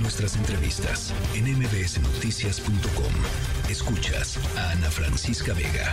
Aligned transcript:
Nuestras 0.00 0.36
entrevistas 0.36 1.14
en 1.34 1.44
mbsnoticias.com. 1.44 3.12
Escuchas 3.70 4.38
a 4.56 4.70
Ana 4.72 4.90
Francisca 4.90 5.52
Vega. 5.52 5.92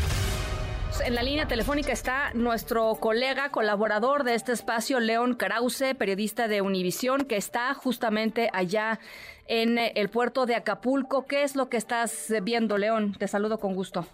En 1.06 1.16
la 1.16 1.24
línea 1.24 1.48
telefónica 1.48 1.92
está 1.92 2.34
nuestro 2.34 2.96
colega, 2.96 3.52
colaborador 3.52 4.24
de 4.24 4.36
este 4.36 4.54
espacio, 4.54 5.00
León 5.00 5.36
Krause, 5.36 5.96
periodista 5.98 6.48
de 6.48 6.62
Univisión, 6.62 7.26
que 7.26 7.38
está 7.38 7.74
justamente 7.74 8.50
allá 8.54 9.00
en 9.48 9.78
el 9.78 10.10
puerto 10.10 10.46
de 10.46 10.56
Acapulco. 10.56 11.26
¿Qué 11.26 11.44
es 11.44 11.56
lo 11.56 11.70
que 11.70 11.78
estás 11.78 12.34
viendo, 12.44 12.78
León? 12.78 13.16
Te 13.18 13.28
saludo 13.28 13.60
con 13.60 13.76
gusto. 13.76 14.08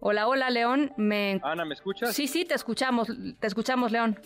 Hola, 0.00 0.28
hola, 0.28 0.50
León. 0.50 0.92
Me... 0.96 1.40
Ana, 1.42 1.64
¿me 1.64 1.74
escuchas? 1.74 2.14
Sí, 2.14 2.28
sí, 2.28 2.44
te 2.44 2.54
escuchamos, 2.54 3.08
te 3.38 3.46
escuchamos, 3.46 3.90
León. 3.90 4.18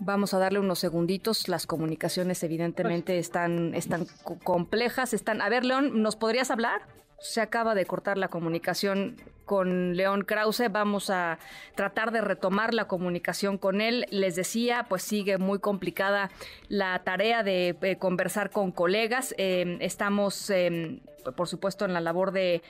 Vamos 0.00 0.34
a 0.34 0.38
darle 0.38 0.58
unos 0.58 0.78
segunditos. 0.78 1.48
Las 1.48 1.66
comunicaciones 1.66 2.42
evidentemente 2.42 3.14
pues 3.14 3.26
están, 3.26 3.74
están 3.74 4.06
complejas. 4.42 5.14
Están. 5.14 5.40
A 5.40 5.48
ver, 5.48 5.64
León, 5.64 6.02
¿nos 6.02 6.16
podrías 6.16 6.50
hablar? 6.50 6.82
Se 7.20 7.40
acaba 7.40 7.74
de 7.74 7.86
cortar 7.86 8.18
la 8.18 8.28
comunicación 8.28 9.16
con 9.44 9.96
León 9.96 10.22
Krause. 10.22 10.70
Vamos 10.70 11.10
a 11.10 11.38
tratar 11.74 12.10
de 12.10 12.20
retomar 12.20 12.74
la 12.74 12.86
comunicación 12.86 13.56
con 13.56 13.80
él. 13.80 14.06
Les 14.10 14.36
decía, 14.36 14.86
pues 14.88 15.02
sigue 15.02 15.38
muy 15.38 15.58
complicada 15.58 16.30
la 16.68 17.02
tarea 17.04 17.42
de 17.42 17.76
eh, 17.80 17.96
conversar 17.96 18.50
con 18.50 18.72
colegas. 18.72 19.34
Eh, 19.38 19.78
estamos, 19.80 20.50
eh, 20.50 21.00
por 21.36 21.48
supuesto, 21.48 21.84
en 21.84 21.92
la 21.92 22.00
labor 22.00 22.32
de 22.32 22.62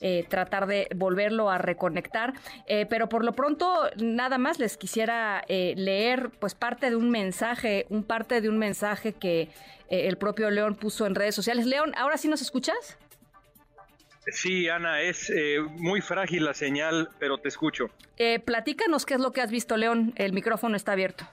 eh, 0.00 0.26
tratar 0.28 0.66
de 0.66 0.88
volverlo 0.94 1.50
a 1.50 1.58
reconectar. 1.58 2.34
Eh, 2.66 2.86
pero 2.88 3.08
por 3.08 3.24
lo 3.24 3.32
pronto, 3.32 3.90
nada 3.96 4.38
más 4.38 4.58
les 4.58 4.76
quisiera 4.76 5.42
eh, 5.48 5.74
leer 5.76 6.30
pues 6.38 6.54
parte 6.54 6.90
de 6.90 6.96
un 6.96 7.10
mensaje, 7.10 7.86
un 7.88 8.04
parte 8.04 8.40
de 8.40 8.48
un 8.48 8.58
mensaje 8.58 9.12
que 9.12 9.48
el 9.88 10.16
propio 10.18 10.50
León 10.50 10.74
puso 10.74 11.06
en 11.06 11.14
redes 11.14 11.34
sociales. 11.34 11.64
León, 11.64 11.92
¿ahora 11.96 12.16
sí 12.16 12.26
nos 12.26 12.42
escuchas? 12.42 12.98
Sí, 14.26 14.68
Ana, 14.68 15.00
es 15.00 15.32
muy 15.76 16.00
frágil 16.00 16.44
la 16.44 16.54
señal, 16.54 17.08
pero 17.20 17.38
te 17.38 17.48
escucho. 17.48 17.90
platícanos 18.44 19.06
qué 19.06 19.14
es 19.14 19.20
lo 19.20 19.30
que 19.30 19.42
has 19.42 19.52
visto, 19.52 19.76
León. 19.76 20.12
El 20.16 20.32
micrófono 20.32 20.76
está 20.76 20.92
abierto. 20.92 21.24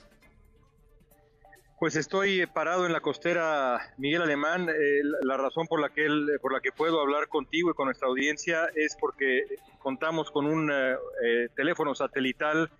Pues 1.83 1.97
estoy 1.97 2.45
parado 2.45 2.85
en 2.85 2.93
la 2.93 3.01
costera 3.01 3.93
Miguel 3.97 4.21
Alemán. 4.21 4.69
Eh, 4.69 5.01
la 5.23 5.35
razón 5.35 5.67
por 5.67 5.81
la 5.81 5.89
que 5.89 6.07
por 6.41 6.53
la 6.53 6.61
que 6.61 6.71
puedo 6.71 7.01
hablar 7.01 7.27
contigo 7.27 7.71
y 7.71 7.73
con 7.73 7.87
nuestra 7.87 8.07
audiencia 8.07 8.69
es 8.73 8.95
porque 8.97 9.43
contamos 9.79 10.31
con 10.31 10.45
un 10.45 10.71
eh, 10.71 10.95
eh, 11.25 11.49
teléfono 11.53 11.93
satelital. 11.93 12.71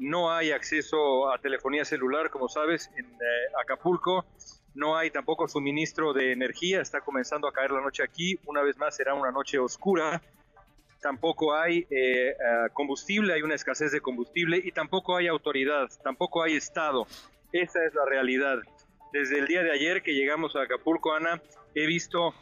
no 0.00 0.32
hay 0.32 0.50
acceso 0.50 1.32
a 1.32 1.38
telefonía 1.38 1.84
celular, 1.84 2.30
como 2.30 2.48
sabes, 2.48 2.90
en 2.96 3.06
Acapulco. 3.62 4.26
No 4.74 4.96
hay 4.96 5.12
tampoco 5.12 5.46
suministro 5.46 6.12
de 6.12 6.32
energía. 6.32 6.80
Está 6.80 7.00
comenzando 7.00 7.46
a 7.46 7.52
caer 7.52 7.70
la 7.70 7.80
noche 7.80 8.02
aquí. 8.02 8.40
Una 8.46 8.62
vez 8.62 8.76
más 8.76 8.96
será 8.96 9.14
una 9.14 9.30
noche 9.30 9.60
oscura 9.60 10.20
tampoco 11.00 11.54
hay 11.54 11.86
combustible, 12.72 13.34
hay 13.34 13.42
una 13.42 13.54
escasez 13.54 13.92
de 13.92 14.00
combustible 14.00 14.56
y 14.56 14.72
tampoco 14.72 15.14
hay 15.16 15.28
autoridad, 15.28 15.88
tampoco 16.02 16.42
hay 16.42 16.56
Estado. 16.56 17.06
Esa 17.54 17.84
es 17.84 17.94
la 17.94 18.04
realidad. 18.04 18.58
Desde 19.12 19.38
el 19.38 19.46
día 19.46 19.62
de 19.62 19.70
ayer 19.70 20.02
que 20.02 20.12
llegamos 20.12 20.56
a 20.56 20.62
Acapulco, 20.62 21.14
Ana, 21.14 21.40
he 21.76 21.86
visto 21.86 22.34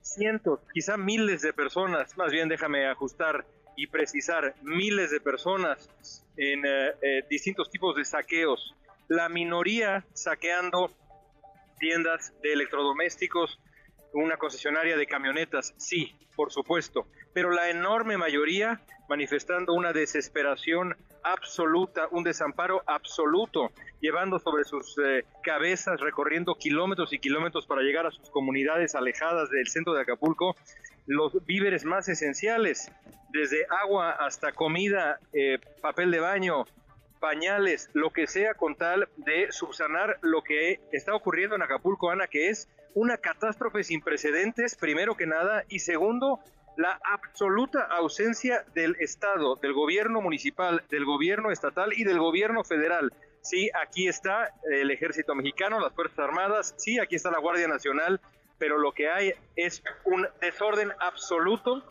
cientos, 0.00 0.60
quizá 0.72 0.96
miles 0.96 1.42
de 1.42 1.52
personas, 1.52 2.16
más 2.16 2.30
bien 2.30 2.48
déjame 2.48 2.86
ajustar 2.86 3.44
y 3.76 3.88
precisar, 3.88 4.54
miles 4.62 5.10
de 5.10 5.20
personas 5.20 5.90
en 6.36 6.64
eh, 6.64 6.92
eh, 7.02 7.24
distintos 7.28 7.68
tipos 7.68 7.96
de 7.96 8.04
saqueos. 8.04 8.76
La 9.08 9.28
minoría 9.28 10.06
saqueando 10.12 10.92
tiendas 11.80 12.32
de 12.40 12.52
electrodomésticos, 12.52 13.58
una 14.22 14.36
concesionaria 14.36 14.96
de 14.96 15.06
camionetas, 15.06 15.74
sí, 15.76 16.14
por 16.36 16.52
supuesto, 16.52 17.06
pero 17.32 17.50
la 17.50 17.70
enorme 17.70 18.16
mayoría 18.16 18.80
manifestando 19.08 19.74
una 19.74 19.92
desesperación 19.92 20.96
absoluta, 21.22 22.08
un 22.10 22.24
desamparo 22.24 22.82
absoluto, 22.86 23.70
llevando 24.00 24.38
sobre 24.38 24.64
sus 24.64 24.96
eh, 24.98 25.24
cabezas, 25.42 26.00
recorriendo 26.00 26.54
kilómetros 26.54 27.12
y 27.12 27.18
kilómetros 27.18 27.66
para 27.66 27.82
llegar 27.82 28.06
a 28.06 28.10
sus 28.10 28.30
comunidades 28.30 28.94
alejadas 28.94 29.50
del 29.50 29.68
centro 29.68 29.94
de 29.94 30.02
Acapulco, 30.02 30.56
los 31.06 31.44
víveres 31.44 31.84
más 31.84 32.08
esenciales, 32.08 32.90
desde 33.30 33.66
agua 33.82 34.12
hasta 34.12 34.52
comida, 34.52 35.18
eh, 35.32 35.58
papel 35.82 36.10
de 36.10 36.20
baño, 36.20 36.64
pañales, 37.24 37.88
lo 37.94 38.10
que 38.10 38.26
sea 38.26 38.52
con 38.52 38.76
tal 38.76 39.08
de 39.16 39.50
subsanar 39.50 40.18
lo 40.20 40.42
que 40.42 40.80
está 40.92 41.14
ocurriendo 41.14 41.56
en 41.56 41.62
Acapulco, 41.62 42.10
Ana, 42.10 42.26
que 42.26 42.50
es 42.50 42.68
una 42.92 43.16
catástrofe 43.16 43.82
sin 43.82 44.02
precedentes, 44.02 44.76
primero 44.76 45.16
que 45.16 45.24
nada, 45.24 45.64
y 45.70 45.78
segundo, 45.78 46.40
la 46.76 47.00
absoluta 47.02 47.80
ausencia 47.80 48.66
del 48.74 48.96
Estado, 49.00 49.56
del 49.56 49.72
gobierno 49.72 50.20
municipal, 50.20 50.84
del 50.90 51.06
gobierno 51.06 51.50
estatal 51.50 51.94
y 51.96 52.04
del 52.04 52.18
gobierno 52.18 52.62
federal. 52.62 53.10
Sí, 53.40 53.70
aquí 53.72 54.06
está 54.06 54.50
el 54.70 54.90
ejército 54.90 55.34
mexicano, 55.34 55.80
las 55.80 55.94
Fuerzas 55.94 56.18
Armadas, 56.18 56.74
sí, 56.76 56.98
aquí 56.98 57.16
está 57.16 57.30
la 57.30 57.38
Guardia 57.38 57.68
Nacional, 57.68 58.20
pero 58.58 58.76
lo 58.76 58.92
que 58.92 59.08
hay 59.08 59.32
es 59.56 59.82
un 60.04 60.28
desorden 60.42 60.92
absoluto 61.00 61.82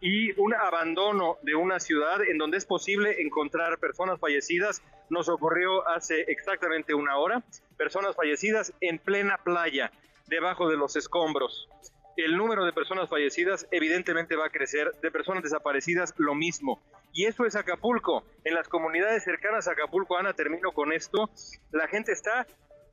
y 0.00 0.38
un 0.40 0.54
abandono 0.54 1.38
de 1.42 1.54
una 1.54 1.80
ciudad 1.80 2.22
en 2.22 2.38
donde 2.38 2.58
es 2.58 2.64
posible 2.64 3.22
encontrar 3.22 3.78
personas 3.78 4.20
fallecidas. 4.20 4.82
Nos 5.10 5.28
ocurrió 5.28 5.86
hace 5.88 6.22
exactamente 6.28 6.94
una 6.94 7.16
hora, 7.16 7.42
personas 7.76 8.16
fallecidas 8.16 8.72
en 8.80 8.98
plena 8.98 9.38
playa, 9.38 9.90
debajo 10.26 10.68
de 10.68 10.76
los 10.76 10.96
escombros 10.96 11.68
el 12.16 12.36
número 12.36 12.64
de 12.64 12.72
personas 12.72 13.08
fallecidas 13.08 13.66
evidentemente 13.70 14.36
va 14.36 14.46
a 14.46 14.50
crecer, 14.50 14.92
de 15.02 15.10
personas 15.10 15.42
desaparecidas 15.42 16.14
lo 16.16 16.34
mismo. 16.34 16.80
Y 17.12 17.26
eso 17.26 17.44
es 17.46 17.56
Acapulco. 17.56 18.24
En 18.44 18.54
las 18.54 18.68
comunidades 18.68 19.24
cercanas 19.24 19.68
a 19.68 19.72
Acapulco, 19.72 20.16
Ana, 20.16 20.32
termino 20.32 20.72
con 20.72 20.92
esto, 20.92 21.30
la 21.72 21.88
gente 21.88 22.12
está 22.12 22.46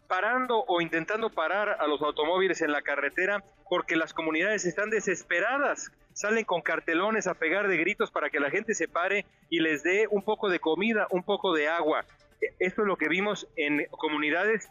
parando 0.07 0.63
o 0.67 0.81
intentando 0.81 1.29
parar 1.29 1.77
a 1.79 1.87
los 1.87 2.01
automóviles 2.01 2.61
en 2.61 2.71
la 2.71 2.81
carretera 2.81 3.43
porque 3.69 3.95
las 3.95 4.13
comunidades 4.13 4.65
están 4.65 4.89
desesperadas. 4.89 5.91
Salen 6.13 6.45
con 6.45 6.61
cartelones 6.61 7.27
a 7.27 7.33
pegar 7.33 7.67
de 7.67 7.77
gritos 7.77 8.11
para 8.11 8.29
que 8.29 8.39
la 8.39 8.49
gente 8.49 8.73
se 8.73 8.87
pare 8.87 9.25
y 9.49 9.59
les 9.59 9.83
dé 9.83 10.07
un 10.09 10.23
poco 10.23 10.49
de 10.49 10.59
comida, 10.59 11.07
un 11.09 11.23
poco 11.23 11.53
de 11.53 11.67
agua. 11.67 12.05
E, 12.41 12.53
esto 12.59 12.81
es 12.81 12.87
lo 12.87 12.97
que 12.97 13.09
vimos 13.09 13.47
en 13.55 13.85
comunidades 13.91 14.69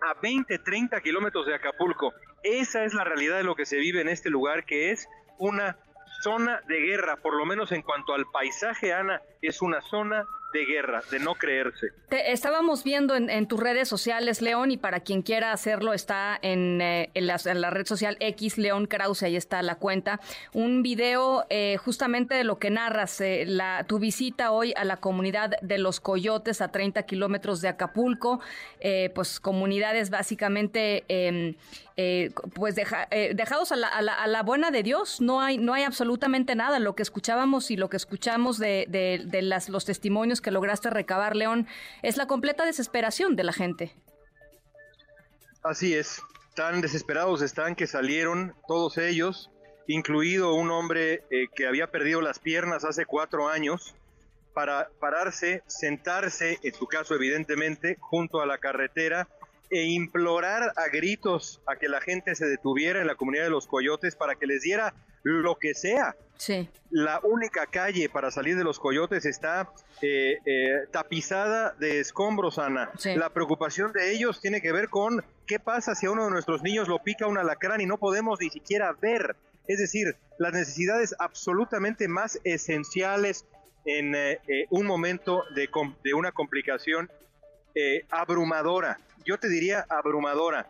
a 0.00 0.14
20, 0.20 0.58
30 0.58 1.00
kilómetros 1.00 1.46
de 1.46 1.54
Acapulco. 1.54 2.12
Esa 2.42 2.84
es 2.84 2.94
la 2.94 3.04
realidad 3.04 3.36
de 3.36 3.44
lo 3.44 3.54
que 3.54 3.66
se 3.66 3.78
vive 3.78 4.00
en 4.00 4.08
este 4.08 4.30
lugar, 4.30 4.64
que 4.64 4.90
es 4.90 5.08
una 5.38 5.78
zona 6.22 6.60
de 6.68 6.80
guerra, 6.80 7.16
por 7.16 7.34
lo 7.34 7.44
menos 7.44 7.72
en 7.72 7.82
cuanto 7.82 8.14
al 8.14 8.26
paisaje, 8.32 8.92
Ana, 8.92 9.20
es 9.42 9.60
una 9.62 9.80
zona 9.82 10.26
de 10.54 10.64
guerra, 10.64 11.02
de 11.10 11.18
no 11.18 11.34
creerse. 11.34 11.88
Te 12.08 12.30
estábamos 12.30 12.84
viendo 12.84 13.16
en, 13.16 13.48
tus 13.48 13.58
redes 13.58 13.88
sociales, 13.88 14.40
León, 14.40 14.70
y 14.70 14.76
para 14.76 15.00
quien 15.00 15.22
quiera 15.22 15.52
hacerlo, 15.52 15.92
está 15.92 16.38
en, 16.40 16.80
eh, 16.80 17.10
la, 17.14 17.70
red 17.70 17.86
social 17.86 18.16
X, 18.20 18.56
León 18.56 18.86
Krause, 18.86 19.24
ahí 19.24 19.34
está 19.34 19.60
la 19.62 19.74
cuenta, 19.74 20.20
un 20.52 20.82
video 20.82 21.44
eh, 21.50 21.76
justamente 21.78 22.36
de 22.36 22.44
lo 22.44 22.60
que 22.60 22.70
narras, 22.70 23.20
eh, 23.20 23.44
la, 23.48 23.84
tu 23.88 23.98
visita 23.98 24.52
hoy 24.52 24.72
a 24.76 24.84
la 24.84 24.98
comunidad 24.98 25.54
de 25.60 25.78
los 25.78 25.98
Coyotes 25.98 26.60
a 26.60 26.68
30 26.68 27.02
kilómetros 27.02 27.60
de 27.60 27.68
Acapulco, 27.68 28.40
pues 29.14 29.40
comunidades 29.40 30.10
básicamente 30.10 31.04
em, 31.08 31.54
pues 32.54 32.74
dejados 32.76 33.72
a 33.72 33.76
la, 33.76 33.88
a, 33.88 34.26
la, 34.26 34.42
buena 34.42 34.70
de 34.70 34.82
Dios, 34.82 35.22
no 35.22 35.40
hay, 35.40 35.56
no 35.56 35.72
hay 35.72 35.84
absolutamente 35.84 36.54
nada, 36.54 36.78
lo 36.78 36.94
que 36.94 37.02
escuchábamos 37.02 37.70
y 37.70 37.76
lo 37.76 37.88
que 37.88 37.96
escuchamos 37.96 38.58
de, 38.58 38.86
de 38.88 39.42
los 39.42 39.84
testimonios 39.86 40.42
que 40.44 40.52
lograste 40.52 40.90
recabar, 40.90 41.34
León, 41.34 41.66
es 42.02 42.16
la 42.16 42.28
completa 42.28 42.64
desesperación 42.64 43.34
de 43.34 43.42
la 43.42 43.52
gente. 43.52 43.92
Así 45.64 45.94
es, 45.94 46.22
tan 46.54 46.80
desesperados 46.80 47.42
están 47.42 47.74
que 47.74 47.88
salieron 47.88 48.54
todos 48.68 48.98
ellos, 48.98 49.50
incluido 49.88 50.54
un 50.54 50.70
hombre 50.70 51.24
eh, 51.30 51.48
que 51.52 51.66
había 51.66 51.90
perdido 51.90 52.20
las 52.20 52.38
piernas 52.38 52.84
hace 52.84 53.06
cuatro 53.06 53.48
años, 53.48 53.96
para 54.52 54.88
pararse, 55.00 55.64
sentarse, 55.66 56.60
en 56.62 56.74
su 56.74 56.86
caso 56.86 57.14
evidentemente, 57.16 57.96
junto 57.98 58.40
a 58.40 58.46
la 58.46 58.58
carretera 58.58 59.26
e 59.70 59.84
implorar 59.84 60.72
a 60.76 60.88
gritos 60.88 61.60
a 61.66 61.76
que 61.76 61.88
la 61.88 62.00
gente 62.00 62.34
se 62.34 62.46
detuviera 62.46 63.00
en 63.00 63.06
la 63.06 63.14
comunidad 63.14 63.44
de 63.44 63.50
los 63.50 63.66
coyotes 63.66 64.16
para 64.16 64.34
que 64.34 64.46
les 64.46 64.62
diera 64.62 64.94
lo 65.24 65.56
que 65.58 65.74
sea. 65.74 66.14
Sí. 66.36 66.68
La 66.90 67.20
única 67.22 67.66
calle 67.66 68.08
para 68.08 68.30
salir 68.30 68.56
de 68.56 68.64
los 68.64 68.78
coyotes 68.78 69.24
está 69.24 69.70
eh, 70.02 70.38
eh, 70.44 70.86
tapizada 70.90 71.74
de 71.78 72.00
escombros, 72.00 72.58
Ana. 72.58 72.90
La 73.16 73.30
preocupación 73.30 73.92
de 73.92 74.12
ellos 74.12 74.40
tiene 74.40 74.60
que 74.60 74.72
ver 74.72 74.88
con 74.88 75.24
qué 75.46 75.58
pasa 75.58 75.94
si 75.94 76.06
a 76.06 76.10
uno 76.10 76.24
de 76.24 76.30
nuestros 76.30 76.62
niños 76.62 76.88
lo 76.88 76.98
pica 76.98 77.26
un 77.26 77.38
alacrán 77.38 77.80
y 77.80 77.86
no 77.86 77.98
podemos 77.98 78.38
ni 78.40 78.50
siquiera 78.50 78.92
ver. 79.00 79.36
Es 79.66 79.78
decir, 79.78 80.16
las 80.38 80.52
necesidades 80.52 81.14
absolutamente 81.18 82.06
más 82.06 82.38
esenciales 82.44 83.46
en 83.86 84.14
eh, 84.14 84.38
un 84.70 84.86
momento 84.86 85.44
de, 85.54 85.68
de 86.02 86.14
una 86.14 86.32
complicación 86.32 87.10
abrumadora. 88.08 89.00
Yo 89.24 89.38
te 89.38 89.48
diría 89.48 89.86
abrumadora 89.88 90.66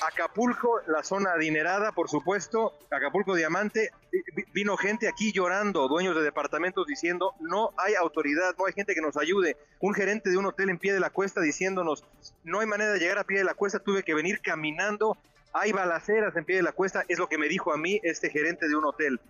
Acapulco, 0.00 0.80
la 0.86 1.02
zona 1.02 1.32
adinerada, 1.32 1.92
por 1.92 2.08
supuesto, 2.08 2.72
Acapulco 2.90 3.34
Diamante, 3.34 3.90
vino 4.52 4.76
gente 4.76 5.08
aquí 5.08 5.32
llorando, 5.32 5.88
dueños 5.88 6.16
de 6.16 6.22
departamentos 6.22 6.86
diciendo, 6.86 7.34
no 7.40 7.72
hay 7.76 7.94
autoridad, 7.94 8.54
no 8.58 8.66
hay 8.66 8.72
gente 8.72 8.94
que 8.94 9.02
nos 9.02 9.16
ayude. 9.16 9.56
Un 9.80 9.94
gerente 9.94 10.30
de 10.30 10.36
un 10.36 10.46
hotel 10.46 10.70
en 10.70 10.78
pie 10.78 10.94
de 10.94 11.00
la 11.00 11.10
cuesta 11.10 11.40
diciéndonos, 11.40 12.04
no 12.44 12.60
hay 12.60 12.66
manera 12.66 12.92
de 12.92 12.98
llegar 12.98 13.18
a 13.18 13.24
pie 13.24 13.38
de 13.38 13.44
la 13.44 13.54
cuesta, 13.54 13.78
tuve 13.78 14.02
que 14.02 14.14
venir 14.14 14.40
caminando, 14.40 15.18
hay 15.52 15.72
balaceras 15.72 16.34
en 16.36 16.44
pie 16.44 16.56
de 16.56 16.62
la 16.62 16.72
cuesta, 16.72 17.04
es 17.08 17.18
lo 17.18 17.28
que 17.28 17.38
me 17.38 17.48
dijo 17.48 17.72
a 17.72 17.76
mí 17.76 18.00
este 18.02 18.30
gerente 18.30 18.68
de 18.68 18.76
un 18.76 18.86
hotel. 18.86 19.20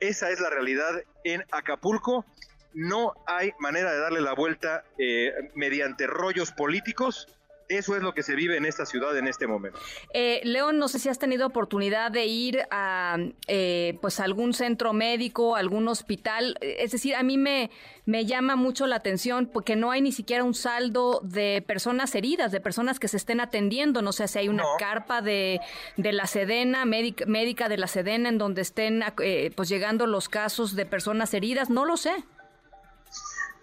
Esa 0.00 0.30
es 0.30 0.40
la 0.40 0.50
realidad 0.50 1.02
en 1.24 1.44
Acapulco. 1.52 2.26
No 2.74 3.14
hay 3.26 3.52
manera 3.58 3.90
de 3.90 3.98
darle 3.98 4.20
la 4.20 4.34
vuelta 4.34 4.84
eh, 4.98 5.32
mediante 5.54 6.06
rollos 6.06 6.52
políticos 6.52 7.26
eso 7.68 7.96
es 7.96 8.02
lo 8.02 8.14
que 8.14 8.22
se 8.22 8.34
vive 8.34 8.56
en 8.56 8.64
esta 8.64 8.86
ciudad 8.86 9.16
en 9.16 9.26
este 9.26 9.46
momento. 9.46 9.78
Eh, 10.12 10.40
León, 10.44 10.78
no 10.78 10.88
sé 10.88 10.98
si 10.98 11.08
has 11.08 11.18
tenido 11.18 11.46
oportunidad 11.46 12.10
de 12.10 12.26
ir 12.26 12.66
a 12.70 13.16
eh, 13.48 13.98
pues 14.00 14.20
algún 14.20 14.54
centro 14.54 14.92
médico, 14.92 15.56
algún 15.56 15.88
hospital. 15.88 16.56
Es 16.60 16.92
decir, 16.92 17.14
a 17.14 17.22
mí 17.22 17.38
me, 17.38 17.70
me 18.04 18.24
llama 18.24 18.56
mucho 18.56 18.86
la 18.86 18.96
atención 18.96 19.46
porque 19.46 19.76
no 19.76 19.90
hay 19.90 20.00
ni 20.00 20.12
siquiera 20.12 20.44
un 20.44 20.54
saldo 20.54 21.20
de 21.22 21.62
personas 21.66 22.14
heridas, 22.14 22.52
de 22.52 22.60
personas 22.60 23.00
que 23.00 23.08
se 23.08 23.16
estén 23.16 23.40
atendiendo. 23.40 24.02
No 24.02 24.12
sé 24.12 24.28
si 24.28 24.38
hay 24.38 24.48
una 24.48 24.64
carpa 24.78 25.22
de, 25.22 25.60
de 25.96 26.12
la 26.12 26.26
Sedena, 26.26 26.84
médica, 26.84 27.26
médica 27.26 27.68
de 27.68 27.78
la 27.78 27.86
Sedena, 27.86 28.28
en 28.28 28.38
donde 28.38 28.62
estén 28.62 29.02
eh, 29.22 29.50
pues 29.56 29.68
llegando 29.68 30.06
los 30.06 30.28
casos 30.28 30.76
de 30.76 30.86
personas 30.86 31.34
heridas. 31.34 31.70
No 31.70 31.84
lo 31.84 31.96
sé. 31.96 32.12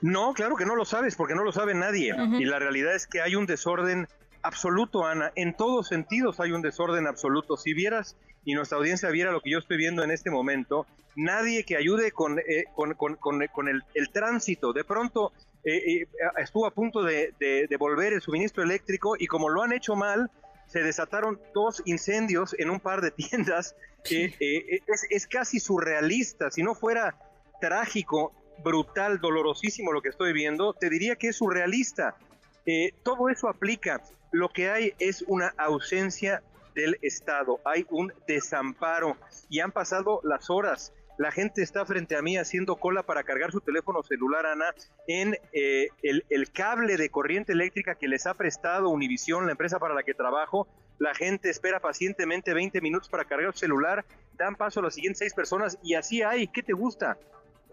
No, 0.03 0.33
claro 0.33 0.57
que 0.57 0.65
no 0.65 0.75
lo 0.75 0.83
sabes, 0.83 1.15
porque 1.15 1.33
no 1.33 1.45
lo 1.45 1.53
sabe 1.53 1.73
nadie. 1.73 2.13
Y 2.37 2.43
la 2.43 2.59
realidad 2.59 2.93
es 2.93 3.07
que 3.07 3.21
hay 3.21 3.35
un 3.37 3.45
desorden 3.45 4.09
absoluto, 4.41 5.05
Ana. 5.05 5.31
En 5.35 5.55
todos 5.55 5.87
sentidos 5.87 6.41
hay 6.41 6.51
un 6.51 6.61
desorden 6.61 7.07
absoluto. 7.07 7.55
Si 7.55 7.73
vieras 7.73 8.17
y 8.43 8.53
nuestra 8.53 8.77
audiencia 8.77 9.09
viera 9.11 9.31
lo 9.31 9.39
que 9.39 9.51
yo 9.51 9.59
estoy 9.59 9.77
viendo 9.77 10.03
en 10.03 10.11
este 10.11 10.29
momento, 10.29 10.85
nadie 11.15 11.63
que 11.63 11.77
ayude 11.77 12.11
con, 12.11 12.37
eh, 12.39 12.65
con, 12.75 13.69
el, 13.69 14.09
tránsito. 14.11 14.73
De 14.73 14.83
pronto 14.83 15.31
eh, 15.63 16.01
eh, 16.01 16.07
estuvo 16.37 16.65
a 16.65 16.71
punto 16.71 17.01
de, 17.01 17.33
devolver 17.69 18.11
el 18.11 18.21
suministro 18.21 18.61
eléctrico 18.61 19.15
y 19.17 19.27
como 19.27 19.47
lo 19.47 19.63
han 19.63 19.71
hecho 19.71 19.95
mal, 19.95 20.29
se 20.67 20.83
desataron 20.83 21.39
dos 21.53 21.81
incendios 21.85 22.53
en 22.59 22.69
un 22.71 22.81
par 22.81 22.99
de 22.99 23.11
tiendas. 23.11 23.73
es, 24.03 25.07
es 25.09 25.27
casi 25.27 25.61
surrealista. 25.61 26.51
Si 26.51 26.61
no 26.61 26.75
fuera 26.75 27.15
trágico 27.61 28.33
brutal, 28.63 29.19
dolorosísimo 29.19 29.91
lo 29.91 30.01
que 30.01 30.09
estoy 30.09 30.33
viendo, 30.33 30.73
te 30.73 30.89
diría 30.89 31.15
que 31.15 31.29
es 31.29 31.37
surrealista. 31.37 32.15
Eh, 32.65 32.93
todo 33.03 33.29
eso 33.29 33.49
aplica. 33.49 34.01
Lo 34.31 34.49
que 34.49 34.69
hay 34.69 34.93
es 34.99 35.23
una 35.27 35.53
ausencia 35.57 36.41
del 36.73 36.97
Estado, 37.01 37.59
hay 37.65 37.85
un 37.91 38.11
desamparo 38.27 39.15
y 39.49 39.59
han 39.59 39.71
pasado 39.71 40.21
las 40.23 40.49
horas. 40.49 40.91
La 41.17 41.31
gente 41.31 41.61
está 41.61 41.85
frente 41.85 42.15
a 42.15 42.23
mí 42.23 42.37
haciendo 42.37 42.75
cola 42.77 43.03
para 43.03 43.23
cargar 43.23 43.51
su 43.51 43.61
teléfono 43.61 44.01
celular, 44.01 44.47
Ana, 44.47 44.73
en 45.07 45.37
eh, 45.51 45.89
el, 46.01 46.51
cable 46.51 46.97
de 46.97 47.09
corriente 47.09 47.53
eléctrica 47.53 47.93
que 47.93 48.07
les 48.07 48.25
ha 48.25 48.33
prestado 48.33 48.89
Univisión, 48.89 49.45
la 49.45 49.51
empresa 49.51 49.77
para 49.77 49.93
la 49.93 50.01
que 50.01 50.15
trabajo. 50.15 50.67
La 50.97 51.13
gente 51.13 51.49
espera 51.51 51.79
pacientemente 51.79 52.53
20 52.53 52.81
minutos 52.81 53.09
para 53.09 53.25
cargar 53.25 53.53
su 53.53 53.59
celular, 53.59 54.05
dan 54.33 54.55
paso 54.55 54.79
a 54.79 54.83
las 54.83 54.95
siguientes 54.95 55.19
seis 55.19 55.33
personas 55.35 55.77
y 55.83 55.93
así 55.93 56.23
hay. 56.23 56.47
¿Qué 56.47 56.63
te 56.63 56.73
gusta? 56.73 57.17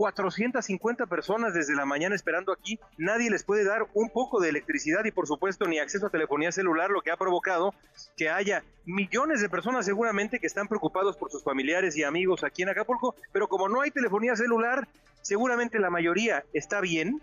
450 0.00 1.04
personas 1.04 1.52
desde 1.52 1.74
la 1.74 1.84
mañana 1.84 2.14
esperando 2.14 2.54
aquí, 2.54 2.80
nadie 2.96 3.28
les 3.28 3.44
puede 3.44 3.64
dar 3.64 3.86
un 3.92 4.08
poco 4.08 4.40
de 4.40 4.48
electricidad 4.48 5.04
y 5.04 5.10
por 5.10 5.26
supuesto 5.26 5.66
ni 5.66 5.78
acceso 5.78 6.06
a 6.06 6.10
telefonía 6.10 6.52
celular, 6.52 6.88
lo 6.88 7.02
que 7.02 7.10
ha 7.10 7.18
provocado 7.18 7.74
que 8.16 8.30
haya 8.30 8.64
millones 8.86 9.42
de 9.42 9.50
personas 9.50 9.84
seguramente 9.84 10.38
que 10.38 10.46
están 10.46 10.68
preocupados 10.68 11.18
por 11.18 11.30
sus 11.30 11.44
familiares 11.44 11.98
y 11.98 12.02
amigos 12.02 12.44
aquí 12.44 12.62
en 12.62 12.70
Acapulco, 12.70 13.14
pero 13.30 13.46
como 13.46 13.68
no 13.68 13.82
hay 13.82 13.90
telefonía 13.90 14.34
celular, 14.36 14.88
seguramente 15.20 15.78
la 15.78 15.90
mayoría 15.90 16.44
está 16.54 16.80
bien, 16.80 17.20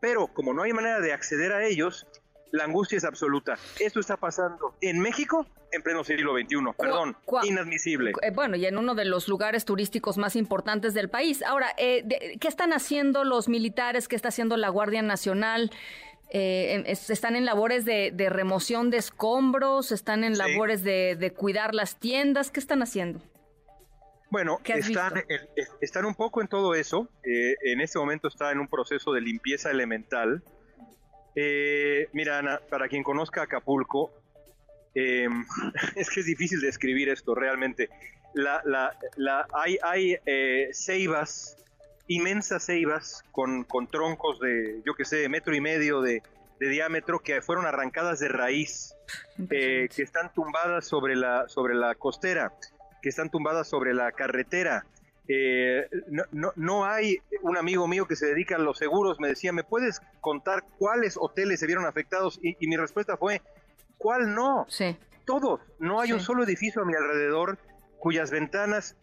pero 0.00 0.26
como 0.26 0.52
no 0.52 0.64
hay 0.64 0.72
manera 0.72 0.98
de 0.98 1.12
acceder 1.12 1.52
a 1.52 1.64
ellos, 1.66 2.04
la 2.52 2.64
angustia 2.64 2.98
es 2.98 3.04
absoluta. 3.04 3.58
Esto 3.78 4.00
está 4.00 4.16
pasando 4.16 4.74
en 4.80 4.98
México 5.00 5.46
en 5.72 5.82
pleno 5.82 6.04
siglo 6.04 6.34
XXI. 6.34 6.56
Perdón, 6.78 7.16
inadmisible. 7.44 8.12
Eh, 8.22 8.30
bueno, 8.30 8.56
y 8.56 8.66
en 8.66 8.78
uno 8.78 8.94
de 8.94 9.04
los 9.04 9.28
lugares 9.28 9.64
turísticos 9.64 10.16
más 10.18 10.36
importantes 10.36 10.94
del 10.94 11.08
país. 11.08 11.42
Ahora, 11.42 11.68
eh, 11.76 12.36
¿qué 12.40 12.48
están 12.48 12.72
haciendo 12.72 13.24
los 13.24 13.48
militares? 13.48 14.08
¿Qué 14.08 14.16
está 14.16 14.28
haciendo 14.28 14.56
la 14.56 14.68
Guardia 14.70 15.02
Nacional? 15.02 15.70
Eh, 16.30 16.84
están 16.86 17.36
en 17.36 17.44
labores 17.44 17.84
de, 17.84 18.12
remoción 18.30 18.90
de 18.90 18.98
escombros, 18.98 19.92
están 19.92 20.24
en 20.24 20.36
labores 20.36 20.82
de, 20.82 21.32
cuidar 21.36 21.74
las 21.74 21.98
tiendas. 21.98 22.50
¿Qué 22.50 22.60
están 22.60 22.82
haciendo? 22.82 23.20
Bueno, 24.30 24.58
están, 24.62 25.24
están, 25.80 26.04
un 26.04 26.14
poco 26.14 26.42
en 26.42 26.48
todo 26.48 26.74
eso. 26.74 27.08
en 27.24 27.80
este 27.80 27.98
momento 27.98 28.28
está 28.28 28.52
en 28.52 28.58
un 28.58 28.68
proceso 28.68 29.12
de 29.12 29.22
limpieza 29.22 29.70
elemental 29.70 30.42
eh, 31.40 32.08
mira, 32.14 32.38
Ana, 32.38 32.60
para 32.68 32.88
quien 32.88 33.04
conozca 33.04 33.42
Acapulco, 33.42 34.10
em, 34.92 35.46
es 35.94 36.10
que 36.10 36.20
es 36.20 36.26
difícil 36.26 36.60
describir 36.60 37.08
esto 37.10 37.32
realmente. 37.32 37.90
La, 38.34 38.60
la, 38.64 39.46
hay 39.54 39.78
hay 39.84 40.16
eh, 40.26 40.70
ceibas, 40.72 41.56
inmensas 42.08 42.66
ceibas 42.66 43.22
con, 43.30 43.62
con, 43.62 43.86
troncos 43.86 44.40
de, 44.40 44.82
yo 44.84 44.94
que 44.94 45.04
sé, 45.04 45.28
metro 45.28 45.54
y 45.54 45.60
medio 45.60 46.00
de, 46.02 46.22
diámetro 46.58 47.20
que 47.20 47.40
fueron 47.40 47.66
arrancadas 47.66 48.18
de 48.18 48.28
raíz, 48.28 48.96
eh, 49.50 49.88
que 49.94 50.02
están 50.02 50.32
tumbadas 50.34 50.88
sobre 50.88 51.14
la, 51.14 51.48
sobre 51.48 51.76
la 51.76 51.94
costera, 51.94 52.52
que 53.00 53.10
están 53.10 53.30
tumbadas 53.30 53.68
sobre 53.68 53.94
la 53.94 54.10
carretera, 54.10 54.84
eh, 55.30 55.86
no, 56.32 56.52
no, 56.56 56.86
hay 56.86 57.18
un 57.42 57.58
amigo 57.58 57.86
mío 57.86 58.06
que 58.06 58.16
se 58.16 58.26
dedica 58.26 58.56
a 58.56 58.58
los 58.58 58.78
seguros, 58.78 59.20
me 59.20 59.28
decía, 59.28 59.52
¿me 59.52 59.62
puedes 59.62 60.00
contar 60.22 60.64
cuáles 60.78 61.18
hoteles 61.18 61.60
se 61.60 61.66
vieron 61.66 61.84
afectados? 61.84 62.40
Y, 62.42 62.66
mi 62.66 62.76
respuesta 62.76 63.18
fue, 63.18 63.42
¿cuál 63.98 64.34
no? 64.34 64.64
Sí. 64.68 64.96
Todos. 65.26 65.60
No 65.78 66.00
hay 66.00 66.12
un 66.12 66.20
solo 66.20 66.44
edificio 66.44 66.80
a 66.80 66.86
mi 66.86 66.94
alrededor 66.94 67.58
cuyas 67.98 68.30
ventanas, 68.30 68.96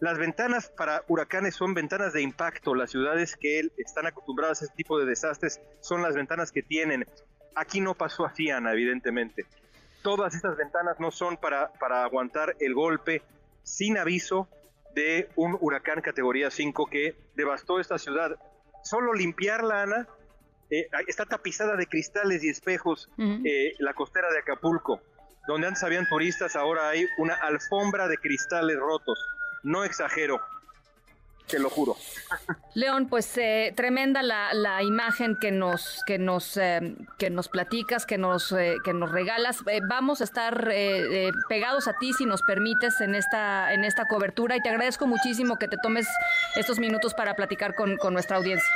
las 0.00 0.16
ventanas 0.16 0.72
para 0.74 1.02
huracanes 1.06 1.54
son 1.54 1.74
ventanas 1.74 2.14
de 2.14 2.22
impacto. 2.22 2.74
Las 2.74 2.90
ciudades 2.90 3.36
que 3.36 3.68
están 3.76 4.06
acostumbradas 4.06 4.62
a 4.62 4.64
ese 4.64 4.74
tipo 4.74 4.98
de 4.98 5.04
desastres 5.04 5.60
son 5.80 6.00
las 6.00 6.14
ventanas 6.14 6.50
que 6.50 6.62
tienen. 6.62 7.04
Aquí 7.54 7.82
no 7.82 7.94
pasó 7.94 8.24
así, 8.24 8.48
Ana, 8.48 8.72
evidentemente. 8.72 9.44
Todas 10.02 10.34
estas 10.34 10.56
ventanas 10.56 10.98
no 10.98 11.10
son 11.10 11.36
para, 11.36 11.70
para 11.74 12.04
aguantar 12.04 12.56
el 12.60 12.72
golpe 12.72 13.20
sin 13.62 13.98
aviso, 13.98 14.48
de 14.94 15.28
un 15.36 15.56
huracán 15.60 16.00
categoría 16.00 16.50
5 16.50 16.86
que 16.86 17.16
devastó 17.34 17.80
esta 17.80 17.98
ciudad. 17.98 18.36
Solo 18.82 19.12
limpiarla, 19.12 19.82
Ana, 19.82 20.08
eh, 20.70 20.88
está 21.06 21.24
tapizada 21.24 21.76
de 21.76 21.86
cristales 21.86 22.44
y 22.44 22.48
espejos 22.48 23.08
eh, 23.18 23.74
la 23.78 23.94
costera 23.94 24.30
de 24.30 24.38
Acapulco. 24.38 25.00
Donde 25.46 25.66
antes 25.66 25.82
habían 25.82 26.06
turistas, 26.08 26.56
ahora 26.56 26.88
hay 26.88 27.06
una 27.18 27.34
alfombra 27.34 28.06
de 28.08 28.18
cristales 28.18 28.76
rotos. 28.78 29.18
No 29.62 29.84
exagero 29.84 30.40
te 31.48 31.58
lo 31.58 31.70
juro. 31.70 31.96
León, 32.74 33.08
pues 33.08 33.36
eh, 33.38 33.72
tremenda 33.74 34.22
la, 34.22 34.52
la, 34.52 34.82
imagen 34.82 35.36
que 35.40 35.50
nos 35.50 36.02
que 36.06 36.18
nos 36.18 36.56
eh, 36.56 36.94
que 37.16 37.30
nos 37.30 37.48
platicas, 37.48 38.06
que 38.06 38.18
nos 38.18 38.52
eh, 38.52 38.76
que 38.84 38.92
nos 38.92 39.10
regalas. 39.10 39.64
vamos 39.88 40.20
a 40.20 40.24
estar 40.24 40.70
pegados 41.48 41.88
a 41.88 41.94
ti 41.98 42.12
si 42.12 42.26
nos 42.26 42.42
permites 42.42 43.00
en 43.00 43.14
esta 43.14 43.72
en 43.72 43.84
esta 43.84 44.06
cobertura 44.06 44.56
y 44.56 44.60
te 44.60 44.68
agradezco 44.68 45.06
muchísimo 45.06 45.56
que 45.56 45.68
te 45.68 45.76
tomes 45.82 46.06
estos 46.54 46.78
minutos 46.78 47.14
para 47.14 47.34
platicar 47.34 47.74
con, 47.74 47.96
con 47.96 48.12
nuestra 48.12 48.36
audiencia. 48.36 48.70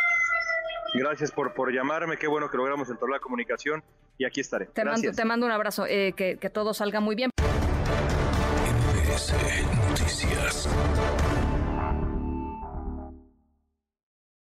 Gracias 0.95 1.31
por, 1.31 1.55
por 1.55 1.73
llamarme, 1.73 2.19
qué 2.19 2.27
bueno 2.27 2.51
que 2.51 2.57
logramos 2.57 2.91
entablar 2.91 3.19
la 3.19 3.23
comunicación 3.23 3.83
y 4.19 4.27
aquí 4.27 4.41
estaré. 4.41 4.67
Te, 4.67 4.85
mando, 4.85 5.11
te 5.13 5.25
mando 5.25 5.47
un 5.47 5.53
abrazo, 5.53 5.85
que, 5.85 6.37
que 6.39 6.51
todo 6.51 6.75
salga 6.75 7.01
muy 7.01 7.17
bien. 7.17 7.31
Noticias. 9.89 10.69